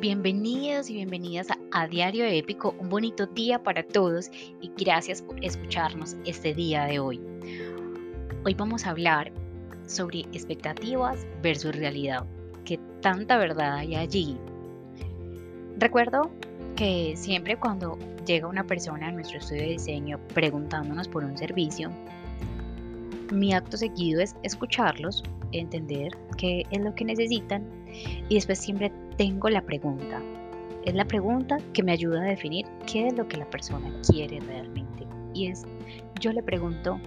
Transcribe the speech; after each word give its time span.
Bienvenidos 0.00 0.88
y 0.88 0.94
bienvenidas 0.94 1.48
a, 1.72 1.86
Diario 1.86 2.24
Épico, 2.24 2.74
un 2.78 2.88
bonito 2.88 3.26
día 3.26 3.62
para 3.62 3.82
todos 3.82 4.30
y 4.62 4.72
gracias 4.78 5.20
por 5.20 5.44
escucharnos 5.44 6.16
este 6.24 6.54
día 6.54 6.86
de 6.86 6.98
hoy. 6.98 7.20
Hoy 8.46 8.54
vamos 8.54 8.86
a 8.86 8.90
hablar 8.90 9.30
sobre 9.86 10.20
expectativas 10.32 11.26
versus 11.42 11.76
realidad. 11.76 12.24
¿Qué 12.64 12.80
tanta 13.02 13.36
verdad 13.36 13.74
hay 13.74 13.94
allí? 13.94 14.38
Recuerdo 15.76 16.30
que 16.76 17.12
siempre 17.14 17.58
cuando 17.58 17.98
llega 18.24 18.46
una 18.46 18.66
persona 18.66 19.08
a 19.08 19.12
nuestro 19.12 19.36
estudio 19.36 19.64
de 19.64 19.68
diseño 19.72 20.18
preguntándonos 20.32 21.08
por 21.08 21.24
un 21.24 21.36
servicio, 21.36 21.90
mi 23.32 23.52
acto 23.52 23.76
seguido 23.76 24.20
es 24.20 24.36
escucharlos, 24.42 25.22
entender 25.52 26.12
qué 26.36 26.64
es 26.70 26.80
lo 26.80 26.94
que 26.94 27.04
necesitan 27.04 27.64
y 28.28 28.34
después 28.34 28.58
siempre 28.58 28.92
tengo 29.16 29.48
la 29.48 29.62
pregunta. 29.62 30.22
Es 30.84 30.94
la 30.94 31.04
pregunta 31.04 31.58
que 31.72 31.82
me 31.82 31.92
ayuda 31.92 32.22
a 32.22 32.26
definir 32.26 32.66
qué 32.90 33.08
es 33.08 33.16
lo 33.16 33.28
que 33.28 33.36
la 33.36 33.48
persona 33.50 33.92
quiere 34.08 34.40
realmente. 34.40 35.06
Y 35.34 35.48
es, 35.48 35.64
yo 36.20 36.32
le 36.32 36.42
pregunto, 36.42 36.98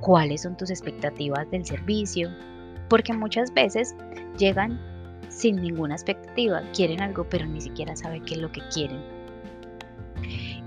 ¿cuáles 0.00 0.42
son 0.42 0.56
tus 0.56 0.70
expectativas 0.70 1.50
del 1.50 1.64
servicio? 1.64 2.30
Porque 2.88 3.12
muchas 3.12 3.52
veces 3.54 3.96
llegan 4.38 4.78
sin 5.28 5.56
ninguna 5.56 5.94
expectativa, 5.94 6.62
quieren 6.72 7.00
algo 7.00 7.26
pero 7.28 7.46
ni 7.46 7.60
siquiera 7.60 7.96
saben 7.96 8.24
qué 8.24 8.34
es 8.34 8.40
lo 8.40 8.52
que 8.52 8.60
quieren. 8.72 9.00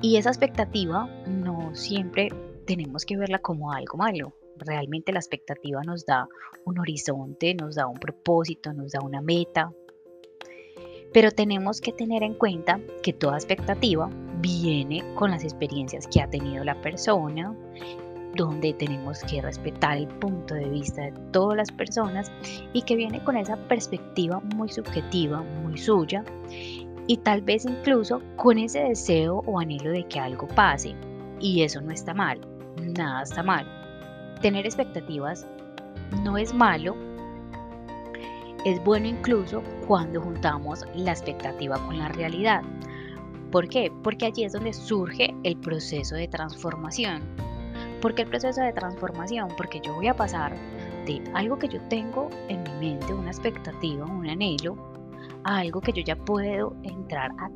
Y 0.01 0.17
esa 0.17 0.29
expectativa 0.29 1.09
no 1.27 1.75
siempre 1.75 2.29
tenemos 2.65 3.05
que 3.05 3.17
verla 3.17 3.39
como 3.39 3.71
algo 3.71 3.97
malo 3.97 4.33
realmente 4.59 5.11
la 5.11 5.19
expectativa 5.19 5.81
nos 5.83 6.05
da 6.05 6.27
un 6.65 6.79
horizonte, 6.79 7.53
nos 7.55 7.75
da 7.75 7.87
un 7.87 7.99
propósito, 7.99 8.73
nos 8.73 8.91
da 8.91 9.01
una 9.01 9.21
meta. 9.21 9.71
Pero 11.13 11.31
tenemos 11.31 11.81
que 11.81 11.91
tener 11.91 12.21
en 12.23 12.35
cuenta 12.35 12.79
que 13.01 13.13
toda 13.13 13.37
expectativa 13.37 14.09
viene 14.41 15.03
con 15.15 15.31
las 15.31 15.43
experiencias 15.43 16.07
que 16.07 16.21
ha 16.21 16.29
tenido 16.29 16.63
la 16.63 16.79
persona, 16.81 17.55
donde 18.35 18.73
tenemos 18.73 19.23
que 19.23 19.41
respetar 19.41 19.97
el 19.97 20.07
punto 20.07 20.53
de 20.53 20.69
vista 20.69 21.01
de 21.01 21.13
todas 21.31 21.57
las 21.57 21.71
personas 21.71 22.31
y 22.73 22.83
que 22.83 22.95
viene 22.95 23.23
con 23.23 23.35
esa 23.37 23.57
perspectiva 23.67 24.39
muy 24.55 24.69
subjetiva, 24.69 25.41
muy 25.41 25.77
suya 25.77 26.23
y 27.07 27.17
tal 27.17 27.41
vez 27.41 27.65
incluso 27.65 28.21
con 28.35 28.59
ese 28.59 28.81
deseo 28.81 29.43
o 29.47 29.59
anhelo 29.59 29.89
de 29.89 30.07
que 30.07 30.19
algo 30.19 30.47
pase. 30.49 30.95
Y 31.39 31.63
eso 31.63 31.81
no 31.81 31.91
está 31.91 32.13
mal, 32.13 32.39
nada 32.77 33.23
está 33.23 33.41
mal 33.41 33.78
tener 34.41 34.65
expectativas 34.65 35.45
no 36.23 36.37
es 36.37 36.53
malo, 36.53 36.95
es 38.65 38.83
bueno 38.83 39.07
incluso 39.07 39.63
cuando 39.87 40.21
juntamos 40.21 40.85
la 40.95 41.11
expectativa 41.11 41.77
con 41.85 41.97
la 41.97 42.09
realidad. 42.09 42.61
¿Por 43.51 43.67
qué? 43.67 43.91
Porque 44.03 44.25
allí 44.27 44.43
es 44.43 44.53
donde 44.53 44.73
surge 44.73 45.33
el 45.43 45.57
proceso 45.57 46.15
de 46.15 46.27
transformación. 46.27 47.21
¿Por 48.01 48.15
qué 48.15 48.23
el 48.23 48.29
proceso 48.29 48.61
de 48.61 48.73
transformación? 48.73 49.49
Porque 49.57 49.81
yo 49.83 49.93
voy 49.95 50.07
a 50.07 50.15
pasar 50.15 50.55
de 51.05 51.21
algo 51.33 51.57
que 51.57 51.67
yo 51.67 51.81
tengo 51.89 52.29
en 52.47 52.63
mi 52.63 52.91
mente, 52.91 53.13
una 53.13 53.31
expectativa, 53.31 54.05
un 54.05 54.29
anhelo, 54.29 54.77
a 55.43 55.59
algo 55.59 55.81
que 55.81 55.93
yo 55.93 56.03
ya 56.03 56.15
puedo 56.15 56.75
entrar 56.83 57.31
a 57.39 57.49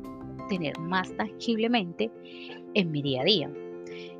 tener 0.48 0.78
más 0.78 1.14
tangiblemente 1.16 2.10
en 2.74 2.90
mi 2.90 3.02
día 3.02 3.22
a 3.22 3.24
día. 3.24 3.50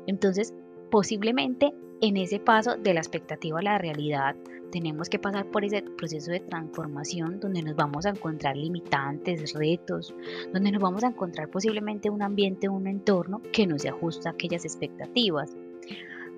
Entonces, 0.07 0.53
posiblemente 0.89 1.73
en 2.01 2.17
ese 2.17 2.39
paso 2.39 2.75
de 2.75 2.93
la 2.93 2.99
expectativa 2.99 3.59
a 3.59 3.63
la 3.63 3.77
realidad, 3.77 4.35
tenemos 4.71 5.09
que 5.09 5.19
pasar 5.19 5.49
por 5.51 5.63
ese 5.63 5.81
proceso 5.81 6.31
de 6.31 6.41
transformación 6.41 7.39
donde 7.39 7.61
nos 7.61 7.75
vamos 7.75 8.05
a 8.05 8.09
encontrar 8.09 8.57
limitantes, 8.57 9.53
retos, 9.53 10.13
donde 10.51 10.71
nos 10.71 10.81
vamos 10.81 11.03
a 11.03 11.07
encontrar 11.07 11.49
posiblemente 11.49 12.09
un 12.09 12.21
ambiente, 12.21 12.67
un 12.67 12.87
entorno 12.87 13.41
que 13.53 13.65
no 13.65 13.79
se 13.79 13.89
ajusta 13.89 14.29
a 14.29 14.33
aquellas 14.33 14.65
expectativas. 14.65 15.55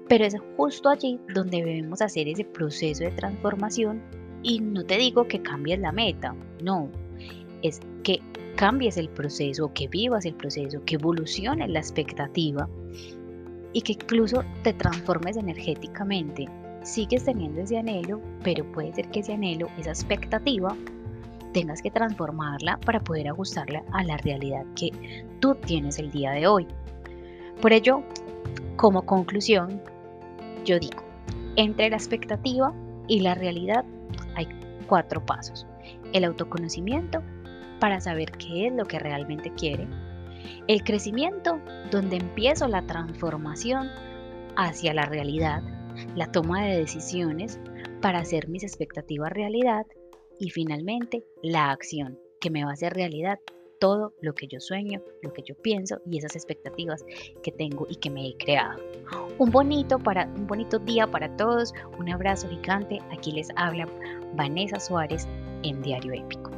Pero 0.07 0.23
es 0.23 0.35
justo 0.55 0.89
allí 0.89 1.19
donde 1.33 1.63
debemos 1.63 2.01
hacer 2.01 2.27
ese 2.27 2.45
proceso 2.45 3.03
de 3.03 3.11
transformación 3.11 4.01
y 4.43 4.59
no 4.59 4.85
te 4.85 4.97
digo 4.97 5.27
que 5.27 5.41
cambies 5.41 5.79
la 5.79 5.91
meta, 5.91 6.35
no, 6.61 6.89
es 7.61 7.81
que 8.03 8.21
cambies 8.55 8.97
el 8.97 9.09
proceso, 9.09 9.73
que 9.73 9.87
vivas 9.87 10.25
el 10.25 10.35
proceso, 10.35 10.83
que 10.85 10.95
evolucione 10.95 11.67
la 11.67 11.79
expectativa 11.79 12.69
y 13.77 13.81
que 13.81 13.93
incluso 13.93 14.43
te 14.63 14.73
transformes 14.73 15.37
energéticamente. 15.37 16.49
Sigues 16.81 17.25
teniendo 17.25 17.61
ese 17.61 17.77
anhelo, 17.77 18.19
pero 18.43 18.65
puede 18.71 18.91
ser 18.91 19.07
que 19.09 19.19
ese 19.19 19.33
anhelo, 19.33 19.67
esa 19.77 19.91
expectativa, 19.91 20.75
tengas 21.53 21.83
que 21.83 21.91
transformarla 21.91 22.79
para 22.83 22.99
poder 22.99 23.27
ajustarla 23.27 23.83
a 23.91 24.03
la 24.03 24.17
realidad 24.17 24.65
que 24.75 24.89
tú 25.39 25.53
tienes 25.53 25.99
el 25.99 26.09
día 26.09 26.31
de 26.31 26.47
hoy. 26.47 26.65
Por 27.61 27.71
ello, 27.71 28.01
como 28.77 29.03
conclusión, 29.03 29.79
yo 30.65 30.79
digo, 30.79 31.03
entre 31.55 31.91
la 31.91 31.97
expectativa 31.97 32.73
y 33.07 33.19
la 33.19 33.35
realidad 33.35 33.85
hay 34.33 34.47
cuatro 34.87 35.23
pasos. 35.23 35.67
El 36.13 36.23
autoconocimiento 36.23 37.21
para 37.79 38.01
saber 38.01 38.31
qué 38.31 38.69
es 38.69 38.73
lo 38.73 38.85
que 38.85 38.97
realmente 38.97 39.53
quiere, 39.53 39.87
el 40.67 40.83
crecimiento, 40.83 41.59
donde 41.91 42.17
empiezo 42.17 42.67
la 42.67 42.85
transformación 42.85 43.89
hacia 44.55 44.93
la 44.93 45.05
realidad, 45.05 45.63
la 46.15 46.31
toma 46.31 46.65
de 46.65 46.77
decisiones 46.77 47.59
para 48.01 48.19
hacer 48.19 48.47
mis 48.49 48.63
expectativas 48.63 49.31
realidad 49.31 49.85
y 50.39 50.49
finalmente 50.49 51.23
la 51.41 51.71
acción, 51.71 52.19
que 52.39 52.49
me 52.49 52.63
va 52.63 52.71
a 52.71 52.73
hacer 52.73 52.93
realidad 52.93 53.39
todo 53.79 54.13
lo 54.21 54.33
que 54.33 54.47
yo 54.47 54.59
sueño, 54.59 55.01
lo 55.21 55.33
que 55.33 55.43
yo 55.43 55.55
pienso 55.55 55.99
y 56.09 56.17
esas 56.17 56.35
expectativas 56.35 57.05
que 57.43 57.51
tengo 57.51 57.85
y 57.89 57.95
que 57.95 58.09
me 58.09 58.27
he 58.27 58.37
creado. 58.37 58.81
Un 59.37 59.51
bonito, 59.51 59.99
para, 59.99 60.25
un 60.25 60.47
bonito 60.47 60.79
día 60.79 61.07
para 61.07 61.35
todos, 61.37 61.73
un 61.99 62.09
abrazo 62.09 62.49
gigante. 62.49 62.99
Aquí 63.11 63.31
les 63.31 63.49
habla 63.55 63.87
Vanessa 64.35 64.79
Suárez 64.79 65.27
en 65.63 65.81
Diario 65.81 66.13
Épico. 66.13 66.56